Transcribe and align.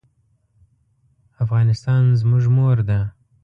افغانستان 1.43 2.03
زموږ 2.19 2.43
مور 2.55 2.77
ده. 2.89 2.99